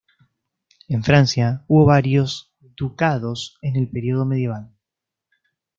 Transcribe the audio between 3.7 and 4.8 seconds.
el periodo medieval.